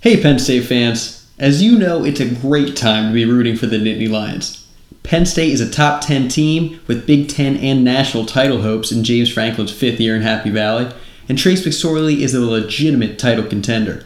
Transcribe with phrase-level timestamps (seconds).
[0.00, 1.26] Hey, Penn State fans.
[1.40, 4.64] As you know, it's a great time to be rooting for the Nittany Lions.
[5.02, 9.02] Penn State is a top 10 team with Big Ten and national title hopes in
[9.02, 10.88] James Franklin's fifth year in Happy Valley,
[11.28, 14.04] and Trace McSorley is a legitimate title contender.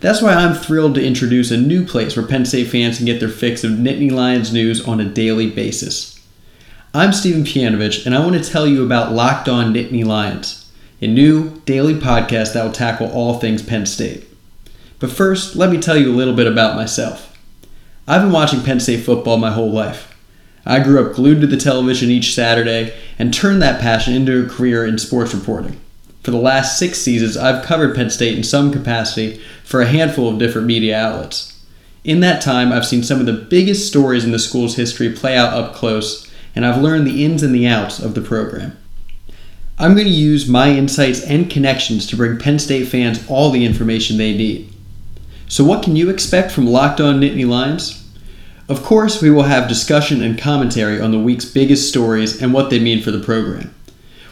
[0.00, 3.18] That's why I'm thrilled to introduce a new place where Penn State fans can get
[3.18, 6.20] their fix of Nittany Lions news on a daily basis.
[6.92, 10.70] I'm Stephen Pianovich, and I want to tell you about Locked On Nittany Lions,
[11.00, 14.26] a new daily podcast that will tackle all things Penn State.
[15.02, 17.36] But first, let me tell you a little bit about myself.
[18.06, 20.16] I've been watching Penn State football my whole life.
[20.64, 24.48] I grew up glued to the television each Saturday and turned that passion into a
[24.48, 25.80] career in sports reporting.
[26.22, 30.28] For the last six seasons, I've covered Penn State in some capacity for a handful
[30.28, 31.60] of different media outlets.
[32.04, 35.36] In that time, I've seen some of the biggest stories in the school's history play
[35.36, 38.78] out up close, and I've learned the ins and the outs of the program.
[39.80, 43.64] I'm going to use my insights and connections to bring Penn State fans all the
[43.64, 44.71] information they need.
[45.52, 48.10] So, what can you expect from Locked On Nittany Lions?
[48.70, 52.70] Of course, we will have discussion and commentary on the week's biggest stories and what
[52.70, 53.74] they mean for the program.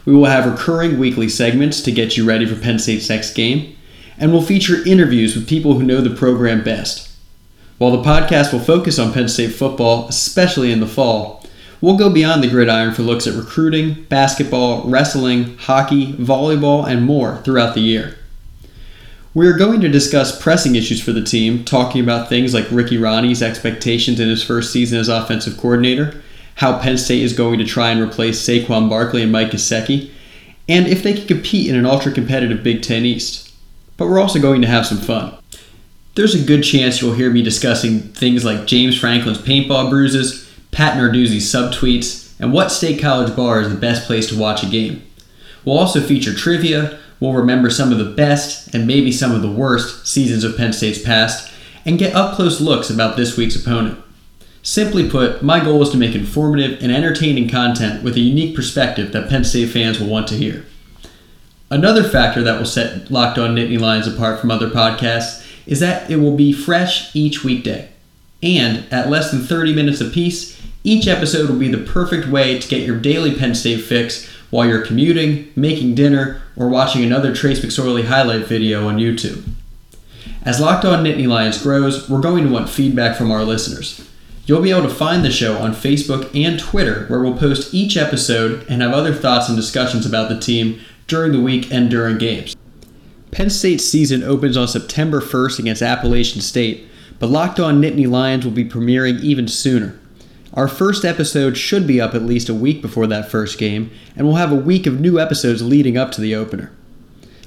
[0.07, 3.77] We will have recurring weekly segments to get you ready for Penn State's next game,
[4.17, 7.11] and we'll feature interviews with people who know the program best.
[7.77, 11.45] While the podcast will focus on Penn State football, especially in the fall,
[11.83, 17.43] we'll go beyond the gridiron for looks at recruiting, basketball, wrestling, hockey, volleyball, and more
[17.43, 18.17] throughout the year.
[19.33, 22.99] We are going to discuss pressing issues for the team, talking about things like Ricky
[22.99, 26.21] Rahne's expectations in his first season as offensive coordinator,
[26.57, 30.11] how Penn State is going to try and replace Saquon Barkley and Mike Gesicki,
[30.69, 33.55] and if they can compete in an ultra competitive Big Ten East.
[33.97, 35.37] But we're also going to have some fun.
[36.17, 40.99] There's a good chance you'll hear me discussing things like James Franklin's paintball bruises, Pat
[40.99, 45.05] Narduzzi's subtweets, and what State College bar is the best place to watch a game.
[45.65, 49.51] We'll also feature trivia, We'll remember some of the best and maybe some of the
[49.51, 51.53] worst seasons of Penn State's past
[51.85, 54.03] and get up close looks about this week's opponent.
[54.63, 59.13] Simply put, my goal is to make informative and entertaining content with a unique perspective
[59.13, 60.67] that Penn State fans will want to hear.
[61.71, 66.11] Another factor that will set Locked On Nittany Lions apart from other podcasts is that
[66.11, 67.89] it will be fresh each weekday.
[68.43, 72.69] And at less than 30 minutes apiece, each episode will be the perfect way to
[72.69, 77.61] get your daily Penn State fix while you're commuting, making dinner, or watching another Trace
[77.61, 79.45] McSorley highlight video on YouTube.
[80.43, 84.07] As Locked On Nittany Lions grows, we're going to want feedback from our listeners.
[84.47, 87.97] You'll be able to find the show on Facebook and Twitter, where we'll post each
[87.97, 92.19] episode and have other thoughts and discussions about the team during the week and during
[92.19, 92.57] games.
[93.31, 96.89] Penn State's season opens on September 1st against Appalachian State,
[97.21, 100.00] but Locked On Nittany Lions will be premiering even sooner.
[100.55, 104.27] Our first episode should be up at least a week before that first game, and
[104.27, 106.73] we'll have a week of new episodes leading up to the opener.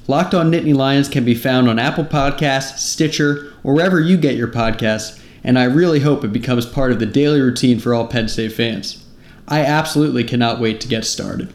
[0.08, 4.36] Locked on Nittany Lions can be found on Apple Podcasts, Stitcher, or wherever you get
[4.36, 8.08] your podcasts, and I really hope it becomes part of the daily routine for all
[8.08, 9.06] Penn State fans.
[9.50, 11.54] I absolutely cannot wait to get started.